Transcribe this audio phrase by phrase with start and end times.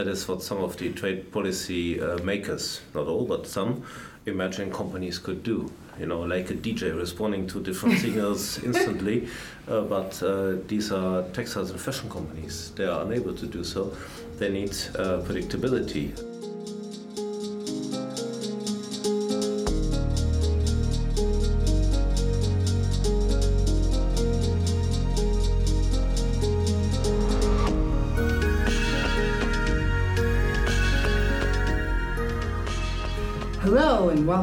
[0.00, 3.82] That is what some of the trade policy uh, makers, not all, but some,
[4.24, 5.70] imagine companies could do.
[5.98, 9.28] You know, like a DJ responding to different signals instantly.
[9.68, 12.70] Uh, but uh, these are textiles and fashion companies.
[12.76, 13.94] They are unable to do so.
[14.38, 16.29] They need uh, predictability.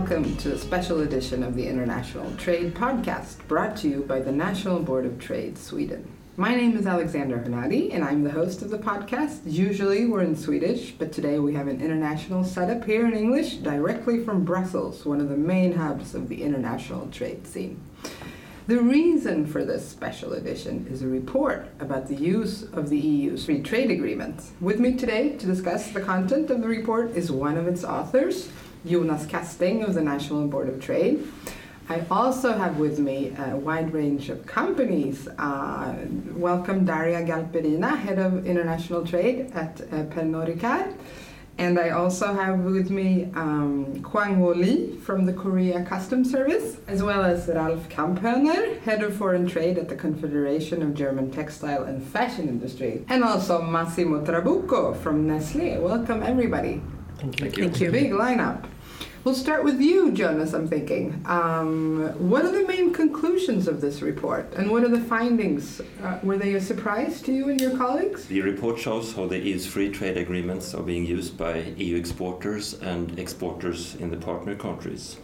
[0.09, 4.31] Welcome to a special edition of the International Trade Podcast, brought to you by the
[4.31, 6.09] National Board of Trade Sweden.
[6.37, 9.39] My name is Alexander Hernadi, and I'm the host of the podcast.
[9.43, 14.23] Usually we're in Swedish, but today we have an international setup here in English, directly
[14.23, 17.77] from Brussels, one of the main hubs of the international trade scene.
[18.67, 23.43] The reason for this special edition is a report about the use of the EU's
[23.43, 24.53] free trade agreements.
[24.61, 28.49] With me today to discuss the content of the report is one of its authors,
[28.85, 31.27] Jonas Kasting of the National Board of Trade.
[31.89, 35.27] I also have with me a wide range of companies.
[35.39, 35.95] Uh,
[36.33, 40.93] welcome Daria Galperina, Head of International Trade at uh, Pernod Ricard.
[41.59, 46.77] And I also have with me um, Kwang Wo Lee from the Korea Customs Service,
[46.87, 51.83] as well as Ralf Kamphöner, Head of Foreign Trade at the Confederation of German Textile
[51.85, 55.79] and Fashion Industry, and also Massimo Trabucco from Nestle.
[55.79, 56.81] Welcome, everybody.
[57.17, 57.45] Thank you.
[57.45, 57.63] Thank you.
[57.69, 57.91] Thank you.
[57.91, 58.65] Big lineup.
[59.23, 61.21] We'll start with you, Jonas, I'm thinking.
[61.25, 65.81] Um, what are the main conclusions of this report and what are the findings?
[66.01, 68.25] Uh, were they a surprise to you and your colleagues?
[68.27, 72.75] The report shows how the EU's free trade agreements are being used by EU exporters
[72.75, 75.17] and exporters in the partner countries.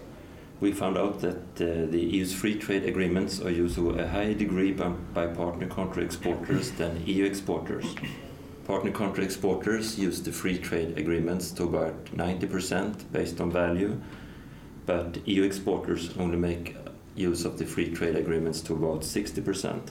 [0.60, 4.34] We found out that uh, the EU's free trade agreements are used to a higher
[4.34, 7.86] degree by, by partner country exporters than EU exporters.
[8.66, 14.00] Partner country exporters use the free trade agreements to about 90% based on value,
[14.86, 16.78] but EU exporters only make
[17.16, 19.90] use of the free trade agreements to about 60%.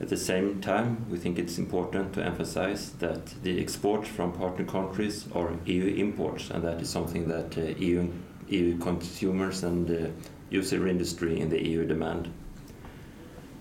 [0.00, 4.64] At the same time, we think it's important to emphasize that the exports from partner
[4.64, 8.10] countries are EU imports, and that is something that uh, EU,
[8.48, 10.10] EU consumers and uh,
[10.50, 12.32] user industry in the EU demand.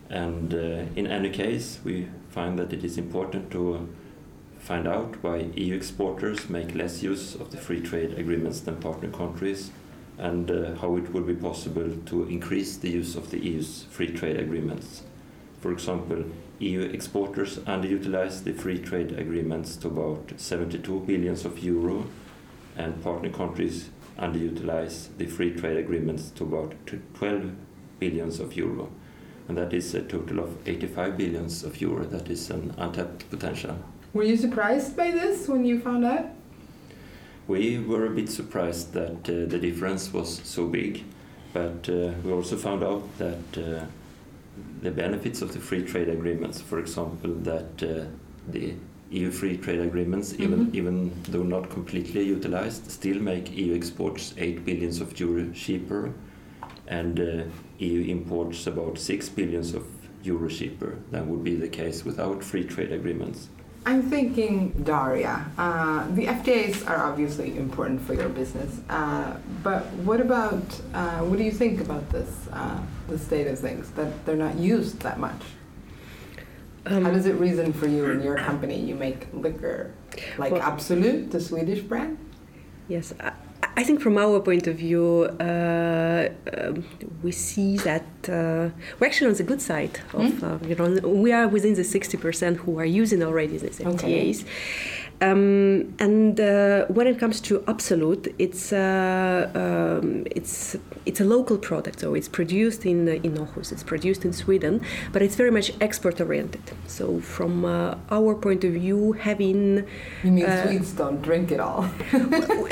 [0.09, 3.87] And uh, in any case, we find that it is important to
[4.61, 9.09] find out why EU exporters make less use of the free trade agreements than partner
[9.09, 9.71] countries
[10.17, 14.11] and uh, how it would be possible to increase the use of the EU's free
[14.11, 15.01] trade agreements.
[15.61, 16.25] For example,
[16.59, 22.05] EU exporters underutilize the free trade agreements to about 72 billions of euro
[22.77, 26.75] and partner countries underutilize the free trade agreements to about
[27.15, 27.51] 12
[27.99, 28.91] billions of euro.
[29.47, 32.05] And that is a total of 85 billions of euro.
[32.05, 33.77] That is an untapped potential.
[34.13, 36.25] Were you surprised by this when you found out?
[37.47, 41.03] We were a bit surprised that uh, the difference was so big,
[41.53, 43.85] but uh, we also found out that uh,
[44.81, 48.05] the benefits of the free trade agreements, for example, that uh,
[48.49, 48.73] the
[49.11, 50.43] EU free trade agreements, mm-hmm.
[50.43, 56.13] even even though not completely utilized, still make EU exports eight billions of euro cheaper,
[56.87, 57.43] and uh,
[57.79, 59.85] EU imports about six billions of
[60.23, 63.47] euro cheaper than would be the case without free trade agreements.
[63.83, 70.21] I'm thinking, Daria, uh, the FTAs are obviously important for your business, uh, but what
[70.21, 74.35] about, uh, what do you think about this, uh, the state of things, that they're
[74.35, 75.41] not used that much?
[76.85, 78.79] Um, How does it reason for you in your company?
[78.79, 79.91] You make liquor,
[80.37, 82.19] like well, Absolut, the Swedish brand?
[82.87, 83.13] Yes,
[83.77, 86.73] I think from our point of view, uh, uh,
[87.23, 90.69] we see that uh, we're actually on the good side of, mm.
[90.69, 93.93] you know, we are within the 60% who are using already these FTAs.
[93.93, 94.35] Okay.
[95.21, 101.57] Um, and uh, when it comes to Absolut, it's uh, um, it's it's a local
[101.59, 104.81] product, so it's produced in in Åhus, it's produced in Sweden,
[105.13, 106.63] but it's very much export oriented.
[106.87, 109.85] So from uh, our point of view, having
[110.23, 111.87] you mean uh, Swedes don't drink it all?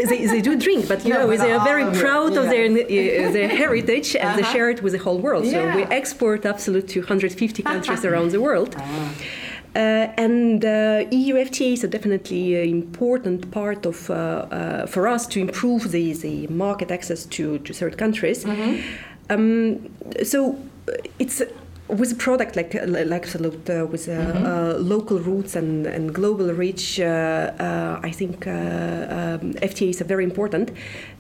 [0.10, 3.50] they, they do drink, but you know they are very proud of, their uh, their
[3.64, 4.38] heritage and -huh.
[4.38, 5.46] they share it with the whole world.
[5.46, 5.72] Yeah.
[5.72, 8.76] So we export Absolut to 150 countries around the world.
[8.76, 9.48] -huh.
[9.80, 15.26] Uh, and uh, EU FTAs are definitely an important part of uh, uh, for us
[15.26, 18.44] to improve the, the market access to, to third countries.
[18.44, 18.82] Mm-hmm.
[19.30, 19.90] Um,
[20.22, 20.60] so
[20.90, 21.42] uh, it's
[21.88, 24.84] with a product like like uh, with mm-hmm.
[24.84, 30.72] local roots and, and global reach, I think um, FTAs are very important.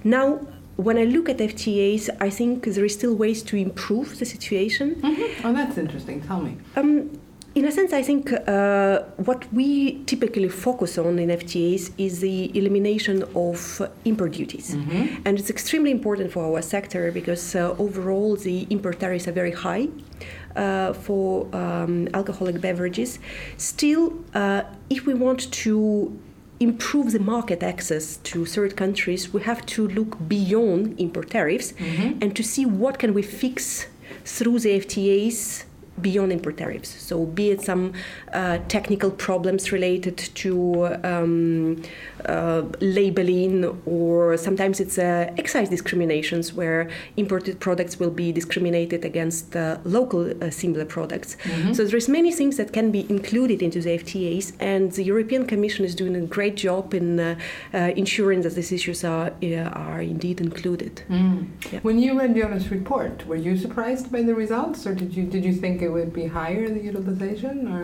[0.04, 0.42] Now,
[0.76, 4.96] when I look at FTAs, I think there is still ways to improve the situation.
[4.96, 5.48] Mm-hmm.
[5.48, 6.22] Oh, that's interesting.
[6.22, 6.58] Tell me.
[6.76, 7.10] Um,
[7.56, 12.56] in a sense, I think uh, what we typically focus on in FTAs is the
[12.58, 14.76] elimination of import duties.
[14.76, 15.22] Mm-hmm.
[15.26, 19.52] And it's extremely important for our sector because uh, overall the import tariffs are very
[19.52, 19.88] high.
[20.56, 23.20] Uh, for um, alcoholic beverages.
[23.58, 26.20] Still, uh, if we want to
[26.60, 32.18] improve the market access to third countries, we have to look beyond import tariffs mm-hmm.
[32.22, 33.86] and to see what can we fix
[34.26, 35.66] through the FTAs
[36.02, 36.90] beyond import tariffs.
[36.90, 37.94] So, be it some
[38.34, 41.82] uh, technical problems related to um,
[42.26, 49.56] uh, labeling, or sometimes it's uh, excise discriminations where imported products will be discriminated against
[49.56, 51.38] uh, local uh, similar products.
[51.44, 51.74] Mm-hmm.
[51.74, 55.86] So, there's many things that can be included into the FTAs, and the European Commission
[55.86, 57.36] is doing a great job in uh,
[57.74, 59.32] ensuring that these issues are
[59.74, 61.04] are indeed included.
[61.10, 61.48] Mm.
[61.72, 61.80] Yeah.
[61.82, 65.44] When you read Jonas' report, were you surprised by the results, or did you did
[65.46, 67.84] you think it it would be higher the utilization or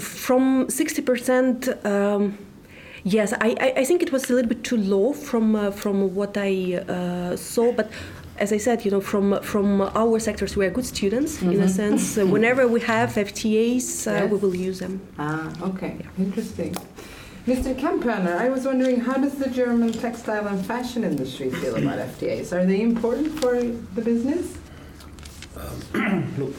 [0.00, 2.38] from 60% um,
[3.02, 6.36] yes I, I think it was a little bit too low from uh, from what
[6.36, 6.52] i
[6.88, 7.90] uh, saw but
[8.36, 11.52] as I said, you know, from from our sectors, we are good students mm-hmm.
[11.52, 11.68] in a mm-hmm.
[11.68, 12.18] sense.
[12.18, 14.30] Uh, whenever we have FTAs, uh, yes.
[14.32, 15.00] we will use them.
[15.18, 16.24] Ah, okay, yeah.
[16.24, 16.74] interesting.
[17.46, 17.78] Mr.
[17.78, 22.52] Kamphöner, I was wondering, how does the German textile and fashion industry feel about FTAs?
[22.56, 24.56] Are they important for the business?
[25.94, 26.54] Um, look,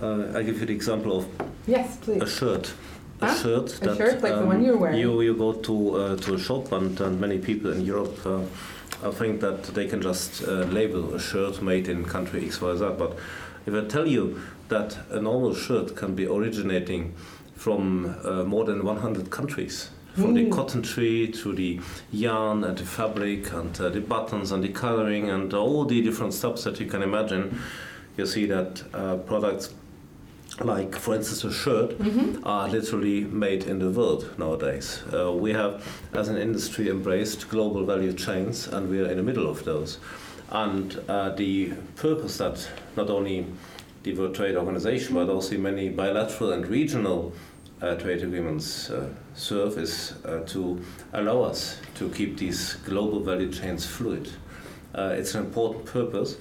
[0.00, 1.26] uh, I give you the example of
[1.66, 2.22] yes, please.
[2.22, 2.72] a shirt.
[3.20, 3.34] A huh?
[3.34, 4.98] shirt a that shirt like um, the one you're wearing.
[4.98, 9.10] You, you go to uh, to a shop and, and many people in Europe uh,
[9.10, 12.84] think that they can just uh, label a shirt made in country X Y Z.
[12.98, 13.18] But
[13.66, 17.14] if I tell you that a normal shirt can be originating
[17.56, 21.80] from uh, more than 100 countries, from the cotton tree to the
[22.10, 26.34] yarn and the fabric and uh, the buttons and the coloring and all the different
[26.34, 27.60] stuff that you can imagine
[28.18, 29.72] you see that uh, products
[30.60, 32.44] like for instance a shirt mm-hmm.
[32.44, 37.84] are literally made in the world nowadays uh, we have as an industry embraced global
[37.84, 39.98] value chains and we are in the middle of those
[40.50, 43.46] and uh, the purpose that not only
[44.02, 47.32] the World Trade Organization but also many bilateral and regional
[47.80, 50.82] uh, trade agreements uh, serve is uh, to
[51.12, 54.28] allow us to keep these global value chains fluid.
[54.94, 56.36] Uh, it's an important purpose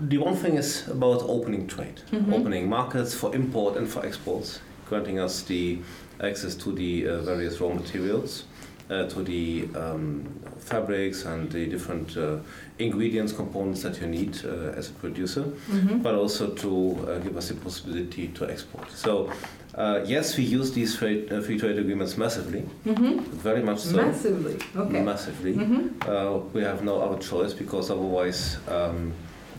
[0.00, 2.32] the one thing is about opening trade, mm-hmm.
[2.32, 5.78] opening markets for import and for exports, granting us the
[6.22, 8.44] access to the uh, various raw materials,
[8.90, 10.24] uh, to the um,
[10.58, 12.38] fabrics and the different uh,
[12.78, 15.98] ingredients, components that you need uh, as a producer, mm-hmm.
[15.98, 18.90] but also to uh, give us the possibility to export.
[18.90, 19.30] So.
[19.72, 23.20] Uh, yes, we use these free, free trade agreements massively, mm-hmm.
[23.36, 23.96] very much so.
[23.98, 25.00] Massively, okay.
[25.00, 25.54] Massively.
[25.54, 26.52] Mm-hmm.
[26.52, 29.12] we have no other choice because otherwise, um,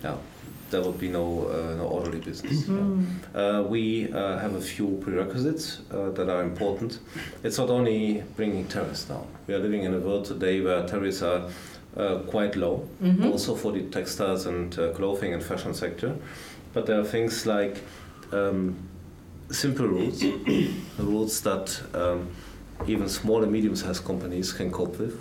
[0.03, 0.17] yeah,
[0.71, 2.63] there would be no uh, no orderly business.
[2.63, 3.37] Mm-hmm.
[3.37, 6.99] Uh, we uh, have a few prerequisites uh, that are important.
[7.43, 9.27] It's not only bringing tariffs down.
[9.47, 11.49] We are living in a world today where tariffs are
[11.95, 13.25] uh, quite low, mm-hmm.
[13.25, 16.15] also for the textiles and uh, clothing and fashion sector.
[16.73, 17.83] But there are things like
[18.31, 18.75] um,
[19.51, 20.23] simple rules,
[20.97, 22.29] rules that um,
[22.87, 25.19] even small and medium-sized companies can cope with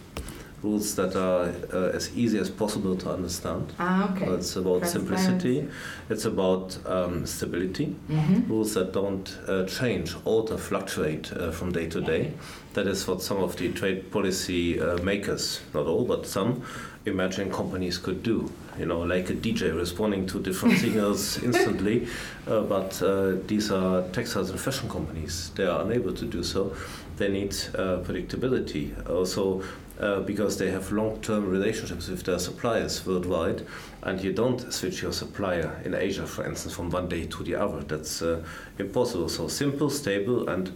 [0.63, 3.73] rules that are uh, as easy as possible to understand.
[3.79, 4.27] Ah, okay.
[4.27, 5.67] it's about simplicity.
[6.11, 7.97] It's about um, stability.
[8.11, 8.51] Mm-hmm.
[8.51, 12.33] Rules that don't uh, change, alter, fluctuate uh, from day to day.
[12.75, 16.63] That is what some of the trade policy uh, makers, not all, but some,
[17.07, 18.53] imagine companies could do.
[18.79, 22.07] You know, like a DJ responding to different signals instantly.
[22.47, 25.51] Uh, but uh, these are textiles and fashion companies.
[25.55, 26.77] They are unable to do so.
[27.17, 29.09] They need predictability.
[29.11, 29.63] Also,
[30.01, 33.67] uh, because they have long-term relationships with their suppliers worldwide,
[34.03, 37.55] and you don't switch your supplier in Asia, for instance, from one day to the
[37.55, 37.81] other.
[37.83, 38.43] That's uh,
[38.79, 39.29] impossible.
[39.29, 40.73] So simple, stable, and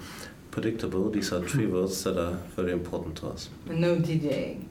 [0.50, 1.10] predictable.
[1.10, 3.48] These are three words that are very important to us.
[3.66, 4.68] No DJing.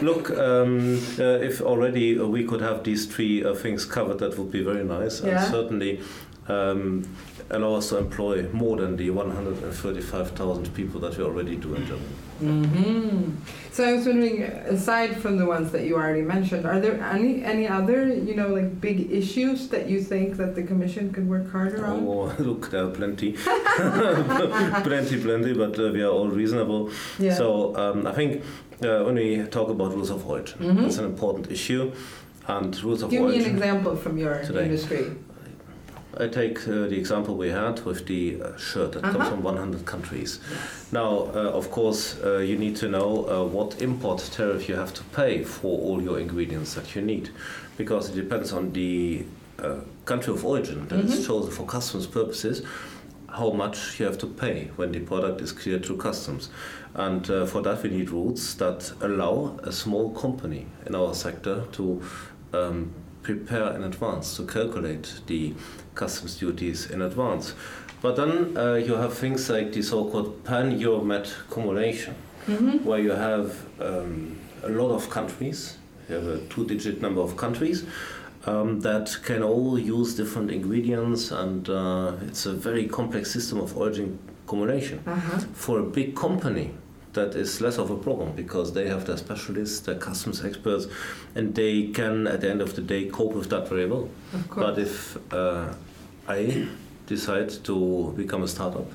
[0.02, 4.50] Look, um, uh, if already we could have these three uh, things covered, that would
[4.50, 5.22] be very nice.
[5.22, 5.42] Yeah.
[5.42, 6.00] And certainly.
[6.48, 7.04] Um,
[7.50, 12.08] allow us to employ more than the 135,000 people that we already do in Germany.
[12.42, 13.30] Mm-hmm.
[13.72, 17.42] So I was wondering, aside from the ones that you already mentioned, are there any
[17.42, 21.50] any other you know like big issues that you think that the Commission could work
[21.50, 22.06] harder on?
[22.06, 26.90] Oh, look, there are plenty, plenty, plenty, but uh, we are all reasonable.
[27.18, 27.34] Yeah.
[27.34, 28.44] So um, I think
[28.82, 30.84] uh, when we talk about rules of origin, mm-hmm.
[30.84, 31.92] it's an important issue.
[32.46, 33.42] And rules of Give origin.
[33.42, 34.64] Give me an example from your today.
[34.64, 35.10] industry.
[36.16, 39.18] I take uh, the example we had with the uh, shirt that uh-huh.
[39.18, 40.40] comes from 100 countries.
[40.50, 40.92] Yes.
[40.92, 44.94] Now, uh, of course, uh, you need to know uh, what import tariff you have
[44.94, 47.30] to pay for all your ingredients that you need,
[47.76, 49.26] because it depends on the
[49.58, 51.12] uh, country of origin that mm-hmm.
[51.12, 52.62] is chosen for customs purposes,
[53.28, 56.48] how much you have to pay when the product is cleared through customs.
[56.94, 61.64] And uh, for that, we need rules that allow a small company in our sector
[61.72, 62.02] to
[62.54, 62.94] um,
[63.28, 65.52] prepare in advance, to calculate the
[65.94, 67.52] customs duties in advance.
[68.00, 72.14] But then uh, you have things like the so called pan Euromed cumulation,
[72.46, 72.84] mm-hmm.
[72.86, 73.48] where you have
[73.80, 75.76] um, a lot of countries,
[76.08, 77.84] you have a two digit number of countries
[78.46, 83.76] um, that can all use different ingredients, and uh, it's a very complex system of
[83.76, 84.18] origin
[84.48, 85.00] cumulation.
[85.06, 85.38] Uh-huh.
[85.52, 86.70] For a big company,
[87.18, 90.86] that is less of a problem because they have their specialists, their customs experts,
[91.34, 94.08] and they can, at the end of the day, cope with that very well.
[94.54, 95.74] But if uh,
[96.28, 96.68] I
[97.06, 98.90] decide to become a startup,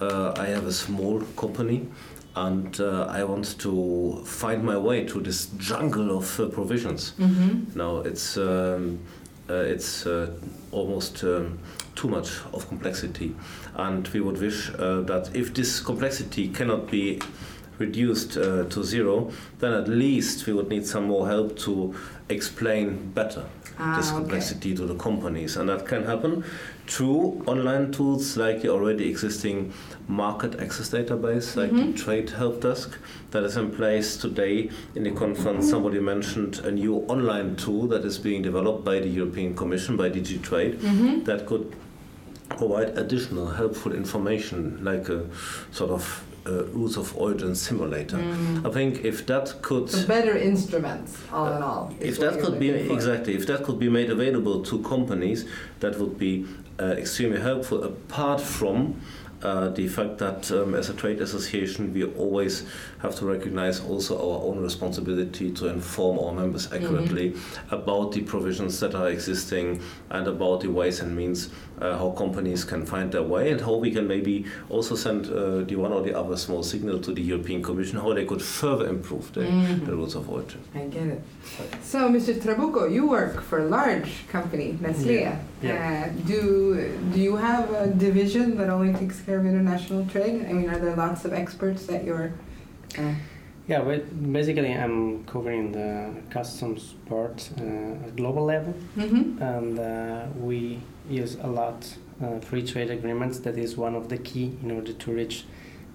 [0.00, 1.88] uh, I have a small company
[2.36, 7.14] and uh, I want to find my way through this jungle of uh, provisions.
[7.18, 7.78] Mm-hmm.
[7.78, 8.98] Now it's um,
[9.48, 10.30] uh, it's uh,
[10.70, 11.58] almost um,
[11.94, 13.34] too much of complexity,
[13.76, 17.20] and we would wish uh, that if this complexity cannot be
[17.78, 21.94] reduced uh, to zero, then at least we would need some more help to
[22.28, 23.44] explain better
[23.78, 24.76] ah, this complexity okay.
[24.76, 26.44] to the companies, and that can happen
[26.86, 29.72] through online tools like the already existing
[30.08, 31.92] market access database, like mm-hmm.
[31.92, 32.98] the Trade Help Desk,
[33.30, 34.70] that is in place today.
[34.94, 35.70] In the conference, mm-hmm.
[35.70, 40.10] somebody mentioned a new online tool that is being developed by the European Commission, by
[40.10, 41.24] DG Trade, mm-hmm.
[41.24, 41.74] that could
[42.48, 45.26] provide additional helpful information, like a
[45.72, 48.18] sort of uh, rules of origin simulator.
[48.18, 48.66] Mm.
[48.66, 51.94] I think if that could so better instruments, all in all.
[52.00, 55.46] If that could be exactly, if that could be made available to companies,
[55.80, 56.46] that would be
[56.80, 57.82] uh, extremely helpful.
[57.82, 59.00] Apart from
[59.42, 62.64] uh, the fact that um, as a trade association we always
[63.00, 67.74] have to recognize also our own responsibility to inform our members accurately mm-hmm.
[67.74, 72.64] about the provisions that are existing and about the ways and means uh, how companies
[72.64, 76.02] can find their way and how we can maybe also send uh, the one or
[76.02, 79.84] the other small signal to the European Commission how they could further improve the, mm-hmm.
[79.84, 80.60] the rules of origin.
[80.74, 81.22] I get it.
[81.82, 82.34] So, Mr.
[82.34, 85.20] Trabucco, you work for a large company, Nestle.
[85.20, 85.38] Yeah.
[85.62, 86.06] yeah.
[86.06, 86.40] Uh, do
[87.12, 90.46] do you have a division that only takes care of international trade?
[90.48, 92.32] I mean, are there lots of experts that you're
[92.98, 93.14] uh,
[93.68, 99.42] yeah, but basically I'm covering the customs part uh, at global level, mm-hmm.
[99.42, 100.78] and uh, we
[101.08, 103.38] use a lot uh, free trade agreements.
[103.40, 105.44] That is one of the key in order to reach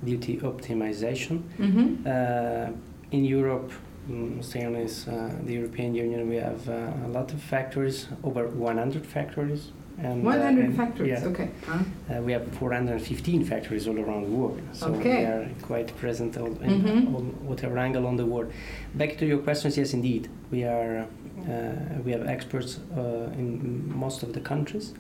[0.04, 1.44] duty optimization.
[1.58, 2.08] Mm-hmm.
[2.08, 2.76] Uh,
[3.12, 3.72] in Europe,
[4.10, 9.06] um, staying uh, the European Union, we have uh, a lot of factories, over 100
[9.06, 11.50] factories and, 100 uh, factories, yeah, okay.
[11.66, 11.80] Huh?
[12.10, 15.20] Uh, we have 415 factories all around the world, so okay.
[15.20, 17.16] we are quite present all, in mm-hmm.
[17.16, 18.52] all, whatever angle on the world.
[18.96, 21.08] Back to your questions, yes, indeed, we are
[21.48, 24.94] uh, we have experts uh, in most of the countries.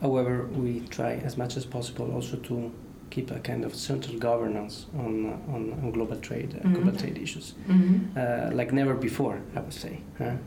[0.00, 2.70] However, we try as much as possible also to
[3.10, 6.74] keep a kind of central governance on on, on global trade, uh, mm-hmm.
[6.74, 8.18] global trade issues, mm-hmm.
[8.18, 10.00] Uh, like never before, I would say,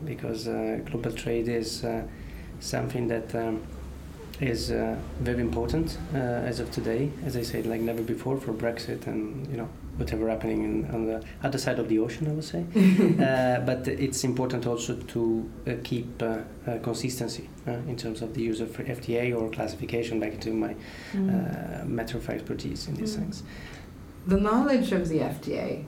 [0.04, 0.44] because
[0.90, 1.84] global trade is
[2.60, 3.60] something that um,
[4.40, 8.52] is uh, very important uh, as of today, as I said, like never before for
[8.52, 12.32] Brexit and you know whatever happening in, on the other side of the ocean, I
[12.32, 12.64] would say.
[12.74, 18.42] uh, but it's important also to uh, keep uh, uh, consistency in terms of the
[18.42, 20.18] use of FTA or classification.
[20.18, 20.74] Back to my
[21.12, 21.86] mm.
[21.86, 23.20] matter of expertise in these mm.
[23.20, 23.42] sense.
[24.26, 25.84] The knowledge of the FTA,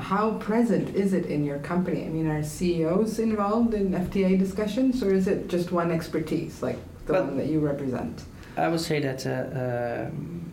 [0.00, 2.04] how present is it in your company?
[2.04, 6.78] I mean, are CEOs involved in FTA discussions, or is it just one expertise, like
[7.06, 8.22] the one that you represent?
[8.56, 10.52] I would say that, uh, um,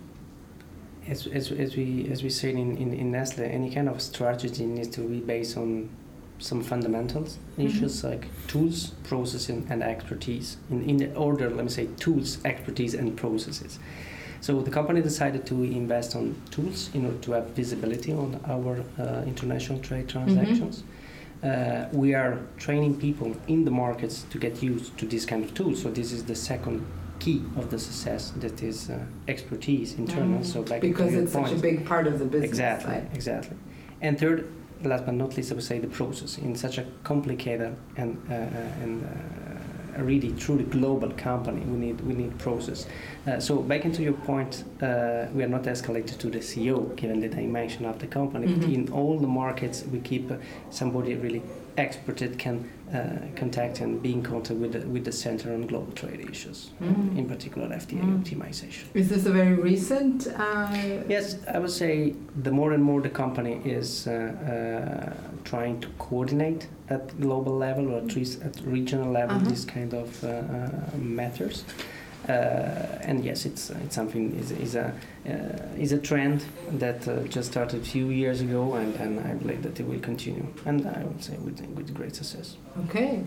[1.08, 4.66] as, as, as, we as we say in, in, in Nestle, any kind of strategy
[4.66, 5.90] needs to be based on
[6.38, 7.68] some fundamentals mm-hmm.
[7.68, 10.58] issues like tools, processing, and expertise.
[10.70, 13.80] In, in the order, let me say tools, expertise, and processes.
[14.42, 18.84] So the company decided to invest on tools in order to have visibility on our
[18.98, 20.24] uh, international trade mm-hmm.
[20.24, 20.78] transactions.
[20.80, 20.99] Mm-hmm
[21.44, 25.54] uh, we are training people in the markets to get used to this kind of
[25.54, 25.82] tools.
[25.82, 26.86] So this is the second
[27.20, 30.40] key of the success that is uh, expertise internal.
[30.40, 30.46] Mm.
[30.46, 31.48] So back because it's point.
[31.48, 32.50] such a big part of the business.
[32.50, 33.10] Exactly, side.
[33.14, 33.58] exactly.
[34.02, 34.52] And third,
[34.84, 38.34] last but not least, I would say the process in such a complicated and uh,
[38.34, 39.04] uh and
[39.98, 41.62] uh, really truly global company.
[41.62, 42.86] We need we need process.
[43.28, 47.20] Uh, so back into your point, uh, we are not escalated to the CEO given
[47.20, 48.48] the dimension of the company.
[48.48, 48.62] Mm-hmm.
[48.62, 50.38] But in all the markets, we keep uh,
[50.70, 51.42] somebody really
[51.80, 55.92] expert can uh, contact and be in contact with the, with the Center on Global
[55.94, 57.18] Trade Issues, mm.
[57.18, 58.24] in particular FTA mm.
[58.24, 58.84] optimization.
[58.94, 60.28] Is this a very recent?
[60.28, 60.68] Uh...
[61.08, 65.88] Yes, I would say the more and more the company is uh, uh trying to
[65.98, 69.50] coordinate at global level or at least at regional level -huh.
[69.50, 71.64] these kind of uh, uh, matters.
[72.28, 72.32] Uh,
[73.02, 74.94] and yes, it's it's something is is a
[75.26, 79.34] uh, is a trend that uh, just started a few years ago, and, and I
[79.34, 82.58] believe that it will continue, and I would say with with great success.
[82.86, 83.24] Okay.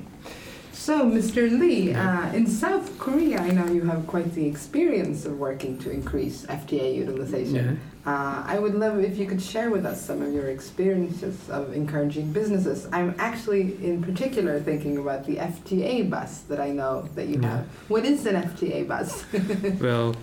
[0.73, 1.59] So, Mr.
[1.59, 5.91] Lee, uh, in South Korea, I know you have quite the experience of working to
[5.91, 7.79] increase FTA utilization.
[8.05, 8.11] Yeah.
[8.11, 11.73] Uh, I would love if you could share with us some of your experiences of
[11.75, 12.89] encouraging businesses.
[12.91, 17.59] I'm actually, in particular, thinking about the FTA bus that I know that you yeah.
[17.59, 17.67] have.
[17.89, 19.25] What is an FTA bus?
[19.81, 20.17] well,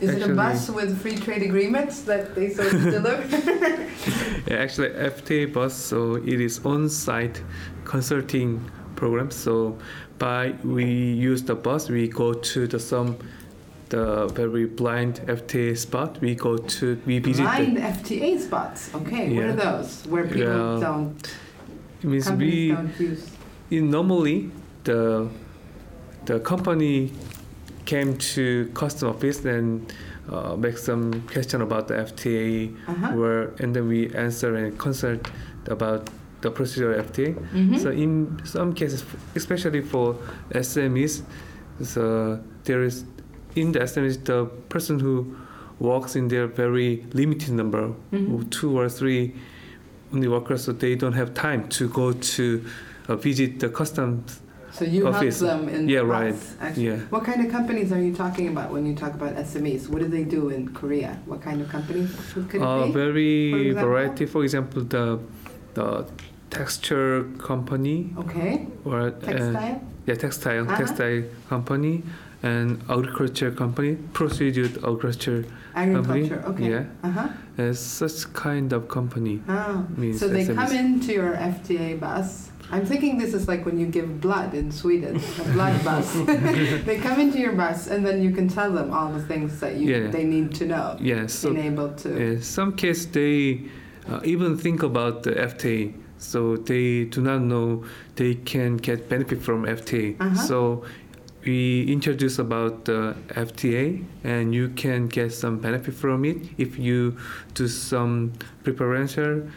[0.00, 3.22] is actually, it a bus with free trade agreements that they sort of deliver?
[4.46, 5.74] yeah, actually, FTA bus.
[5.74, 7.42] So it is on-site
[7.84, 9.30] consulting program.
[9.30, 9.78] So
[10.18, 10.84] by we
[11.30, 13.16] use the bus, we go to the some
[13.88, 16.20] the very blind FTA spot.
[16.20, 18.94] We go to we visit blind the, FTA spots.
[18.94, 19.36] Okay, yeah.
[19.36, 20.06] what are those?
[20.12, 20.86] Where people yeah.
[20.86, 21.22] don't.
[22.02, 22.68] It means we.
[22.68, 23.22] Don't use.
[23.70, 24.50] In normally
[24.84, 25.28] the
[26.26, 27.12] the company
[27.86, 29.92] came to customer office and
[30.28, 33.16] uh, make some question about the FTA, uh-huh.
[33.18, 35.22] where and then we answer and consult
[35.66, 36.10] about
[36.40, 37.34] the procedure FTA.
[37.34, 37.78] Mm-hmm.
[37.78, 39.04] So in some cases,
[39.34, 40.14] especially for
[40.50, 41.22] SMEs,
[41.82, 43.04] so there is
[43.56, 45.36] in the SMEs the person who
[45.78, 48.48] works in their very limited number, mm-hmm.
[48.50, 49.34] two or three
[50.12, 52.64] only workers, so they don't have time to go to
[53.08, 54.40] uh, visit the customs.
[54.72, 55.40] So you office.
[55.40, 56.36] help them in yeah, right.
[56.60, 56.86] Actually.
[56.86, 56.96] Yeah.
[57.10, 59.88] What kind of companies are you talking about when you talk about SMEs?
[59.88, 61.18] What do they do in Korea?
[61.26, 62.92] What kind of companies could it uh, be?
[62.92, 64.26] Very for variety.
[64.26, 65.18] For example, the
[65.74, 66.06] the
[66.50, 68.12] texture company.
[68.18, 68.66] Okay.
[68.84, 69.56] Or uh, textile.
[69.56, 70.76] Uh, yeah, textile uh-huh.
[70.76, 72.02] textile company
[72.42, 76.68] and agriculture company, proceeded agriculture, agriculture company.
[76.68, 76.70] Okay.
[76.70, 76.84] Yeah.
[77.02, 77.28] Uh-huh.
[77.58, 79.42] Uh, such kind of company.
[79.48, 79.86] Oh.
[80.16, 82.50] So they come into your FTA bus.
[82.72, 86.12] I'm thinking this is like when you give blood in Sweden, a blood bus.
[86.86, 89.76] they come into your bus, and then you can tell them all the things that
[89.76, 90.10] you yeah.
[90.10, 90.96] they need to know.
[91.00, 91.18] Yes.
[91.18, 92.34] Yeah, so, able to.
[92.34, 93.68] Yeah, some case they
[94.08, 97.84] uh, even think about the FTA so they do not know
[98.16, 100.20] they can get benefit from FTA.
[100.20, 100.34] Uh-huh.
[100.34, 100.84] So
[101.44, 107.16] we introduce about the FTA and you can get some benefit from it if you
[107.54, 109.50] do some preparation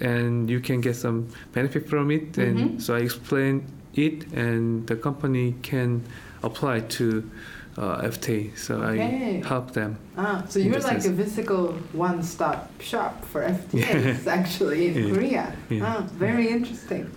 [0.00, 2.78] and you can get some benefit from it and mm-hmm.
[2.78, 6.04] so I explain it and the company can
[6.42, 7.30] apply to
[7.78, 9.40] uh, FT, so okay.
[9.42, 9.98] I help them.
[10.16, 14.32] Ah, so you're like a physical one-stop shop for FTAs yeah.
[14.32, 15.14] actually in yeah.
[15.14, 15.56] Korea.
[15.70, 15.84] Yeah.
[15.86, 17.10] Ah, very interesting.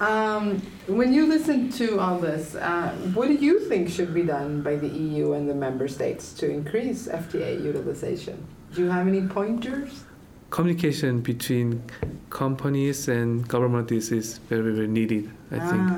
[0.00, 4.62] Um, when you listen to all this, uh, what do you think should be done
[4.62, 8.46] by the EU and the member states to increase FTA utilization?
[8.74, 10.04] Do you have any pointers?
[10.48, 11.82] Communication between
[12.30, 15.70] companies and government is, is very, very needed, I ah.
[15.70, 15.92] think.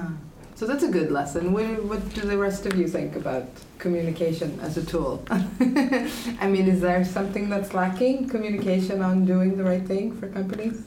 [0.62, 1.52] So that's a good lesson.
[1.52, 3.48] What, what do the rest of you think about
[3.80, 5.20] communication as a tool?
[5.28, 8.28] I mean, is there something that's lacking?
[8.28, 10.84] Communication on doing the right thing for companies?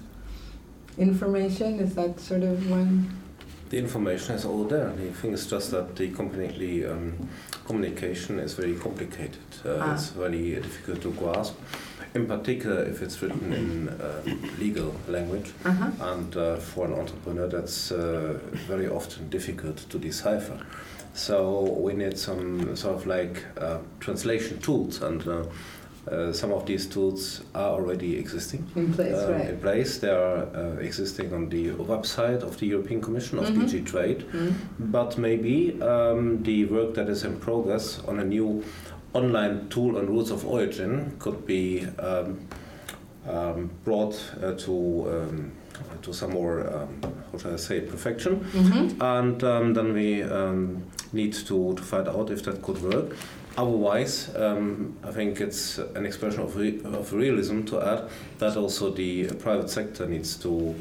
[0.98, 3.22] Information, is that sort of one?
[3.70, 4.92] The information is all there.
[4.92, 7.28] The thing is just that the company um,
[7.66, 9.44] communication is very complicated.
[9.66, 9.94] Uh, ah.
[9.96, 11.56] It's very difficult to grasp
[12.16, 14.22] in particular if it's written in uh,
[14.58, 15.52] legal language.
[15.66, 15.92] Uh-huh.
[16.00, 20.60] And uh, for an entrepreneur, that's uh, very often difficult to decipher.
[21.14, 25.44] So we need some sort of like uh, translation tools, and uh,
[26.12, 29.16] uh, some of these tools are already existing in place.
[29.30, 29.50] right.
[29.50, 33.62] In place, they are existing on the website of the European Commission of mm-hmm.
[33.62, 34.20] DG Trade.
[34.20, 34.92] Mm-hmm.
[34.92, 38.64] But maybe um, the work that is in progress on a new
[39.16, 42.40] online tool on rules of origin could be um,
[43.28, 44.74] um, brought uh, to
[45.10, 45.52] um,
[46.02, 47.02] to some more um,
[47.32, 49.02] how should I say perfection, mm-hmm.
[49.02, 53.16] and um, then we um, need to, to find out if that could work.
[53.58, 59.28] Otherwise, I think it's an expression of, re- of realism to add that also the
[59.36, 60.76] private sector needs to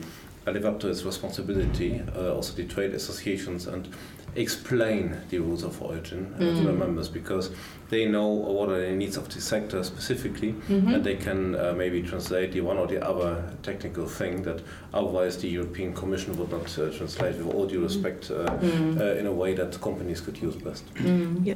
[0.47, 3.89] live up to its responsibility, uh, also the trade associations and
[4.37, 6.57] explain the rules of origin uh, mm.
[6.57, 7.51] to the members because
[7.91, 10.95] they know what are the needs of the sector specifically mm-hmm.
[10.95, 14.61] and they can uh, maybe translate the one or the other technical thing that
[14.93, 19.01] otherwise the European Commission would not uh, translate with all due respect uh, mm.
[19.01, 20.93] Uh, in a way that companies could use best.
[20.95, 21.45] Mm.
[21.45, 21.55] Yeah.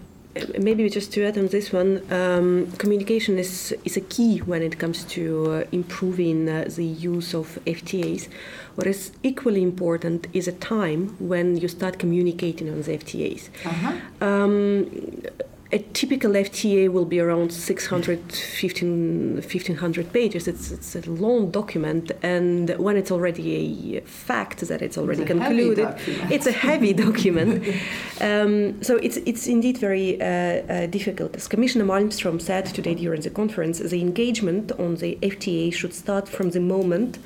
[0.59, 4.79] Maybe just to add on this one, um, communication is, is a key when it
[4.79, 8.29] comes to uh, improving uh, the use of FTAs.
[8.75, 13.49] What is equally important is a time when you start communicating on the FTAs.
[13.65, 14.27] Uh-huh.
[14.27, 15.23] Um,
[15.71, 20.49] a typical FTA will be around 600, 1500 pages.
[20.49, 25.31] It's, it's a long document, and when it's already a fact that it's already it's
[25.31, 25.95] concluded,
[26.31, 27.67] it's a heavy document.
[28.21, 31.37] um, so it's, it's indeed very uh, uh, difficult.
[31.37, 36.29] As Commissioner Malmström said today during the conference, the engagement on the FTA should start
[36.29, 37.19] from the moment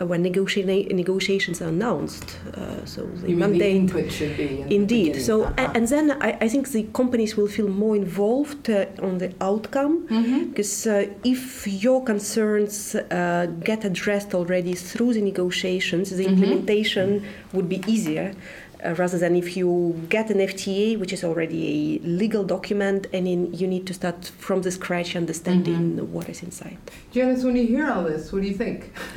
[0.00, 2.36] when negotiating negotiations are announced.
[2.52, 5.22] Uh, so the you mandate the input should be in indeed.
[5.22, 5.70] so uh-huh.
[5.74, 10.08] and then I, I, think the companies will feel more involved uh, on the outcome
[10.08, 10.48] mm-hmm.
[10.48, 16.34] because uh, if your concerns uh, get addressed already through the negotiations, the mm-hmm.
[16.34, 18.34] implementation would be easier
[18.84, 23.26] uh, rather than if you get an FTA, which is already a legal document, and
[23.26, 26.12] in, you need to start from the scratch understanding mm-hmm.
[26.12, 26.78] what is inside.
[27.12, 28.92] Jonas, when you hear all this, what do you think?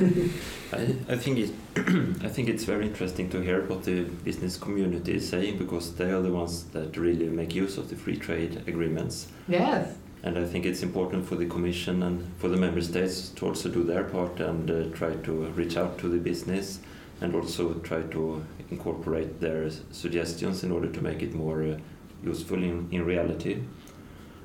[0.72, 1.50] I, I think it,
[2.24, 6.10] I think it's very interesting to hear what the business community is saying because they
[6.10, 9.28] are the ones that really make use of the free trade agreements.
[9.48, 9.96] Yes.
[10.22, 13.68] And I think it's important for the Commission and for the member states to also
[13.68, 16.80] do their part and uh, try to reach out to the business
[17.20, 21.78] and also try to incorporate their suggestions in order to make it more uh,
[22.22, 23.62] useful in, in reality.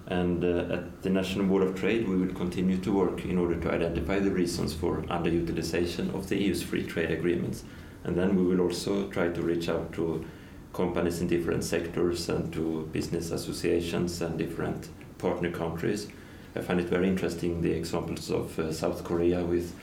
[0.07, 3.55] And uh, at the National Board of Trade, we will continue to work in order
[3.55, 7.63] to identify the reasons for underutilization of the EU's free trade agreements.
[8.03, 10.25] And then we will also try to reach out to
[10.73, 16.07] companies in different sectors and to business associations and different partner countries.
[16.55, 19.73] I find it very interesting the examples of uh, South Korea with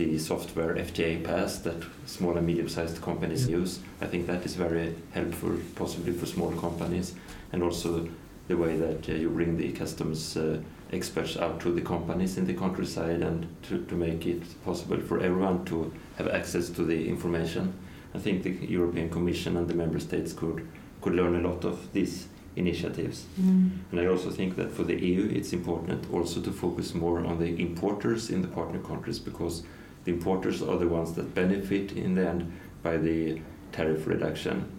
[0.00, 3.50] the software FTA Pass that small and medium-sized companies mm.
[3.60, 3.80] use.
[4.00, 7.14] I think that is very helpful, possibly for small companies,
[7.52, 8.08] and also
[8.48, 10.58] the way that uh, you bring the customs uh,
[10.90, 15.20] experts out to the companies in the countryside and to, to make it possible for
[15.20, 17.74] everyone to have access to the information.
[18.14, 20.66] I think the European Commission and the member states could
[21.02, 23.26] could learn a lot of these initiatives.
[23.40, 23.70] Mm.
[23.90, 27.38] And I also think that for the EU, it's important also to focus more on
[27.38, 29.62] the importers in the partner countries because
[30.10, 33.40] the importers are the ones that benefit in the end by the
[33.72, 34.70] tariff reduction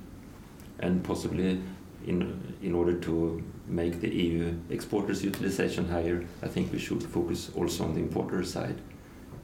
[0.79, 1.61] and possibly
[2.05, 7.51] in, in order to make the EU exporters utilization higher, I think we should focus
[7.55, 8.81] also on the importer side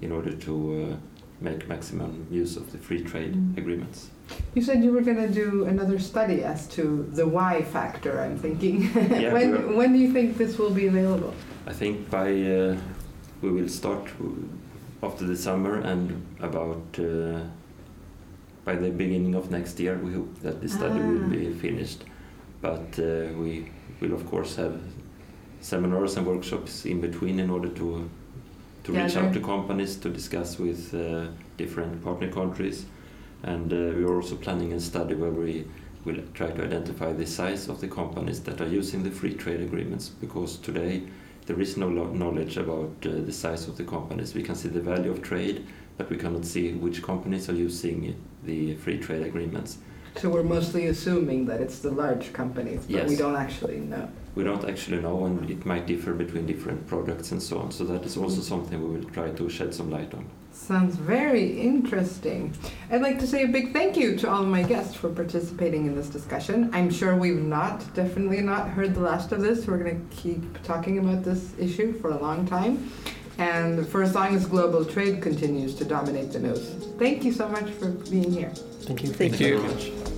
[0.02, 0.54] in order to
[0.91, 0.95] uh,
[1.39, 3.58] make maximum use of the free trade mm.
[3.58, 4.10] agreements.
[4.56, 8.38] You said you were going to do another study as to the why factor, I'm
[8.38, 8.89] thinking.
[9.21, 11.34] Yeah, when, when do you think this will be available?
[11.65, 12.76] I think by uh,
[13.41, 14.10] we will start
[15.03, 17.41] after the summer and about uh,
[18.65, 21.07] by the beginning of next year we hope that the study ah.
[21.07, 22.03] will be finished.
[22.62, 24.79] But uh, we will of course have
[25.62, 28.10] seminars and workshops in between in order to
[28.83, 32.86] to yeah, reach out to companies to discuss with uh, different partner countries.
[33.43, 35.65] And uh, we are also planning a study where we
[36.05, 39.62] will try to identify the size of the companies that are using the free trade
[39.62, 41.03] agreements because today
[41.47, 44.36] there is no knowledge about uh, the size of the companies.
[44.36, 45.65] We can see the value of trade,
[45.97, 49.77] but we cannot see which companies are using the free trade agreements.
[50.17, 53.10] So we're mostly assuming that it's the large companies, but yes.
[53.10, 54.10] we don't actually know.
[54.38, 57.71] We don't actually know, and it might differ between different products and so on.
[57.71, 58.43] So that is also mm-hmm.
[58.43, 60.30] something we will try to shed some light on.
[60.52, 62.54] Sounds very interesting.
[62.91, 65.88] I'd like to say a big thank you to all of my guests for participating
[65.88, 66.69] in this discussion.
[66.71, 69.65] I'm sure we've not, definitely not heard the last of this.
[69.65, 72.91] We're going to keep talking about this issue for a long time.
[73.39, 76.76] And for as long as global trade continues to dominate the news.
[77.00, 78.50] Thank you so much for being here.
[78.50, 79.10] Thank you.
[79.10, 79.63] Thank, thank you.
[79.63, 80.16] you.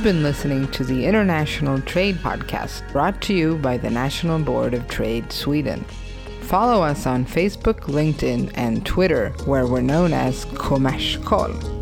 [0.00, 4.72] You've been listening to the International Trade Podcast brought to you by the National Board
[4.72, 5.84] of Trade Sweden.
[6.40, 11.79] Follow us on Facebook, LinkedIn, and Twitter, where we're known as Kommerskollegium.